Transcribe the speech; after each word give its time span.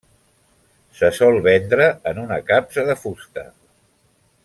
Se 1.01 1.11
sol 1.17 1.37
vendre 1.49 1.87
en 2.13 2.23
una 2.25 2.41
capsa 2.51 2.87
de 2.91 2.97
fusta. 3.07 3.49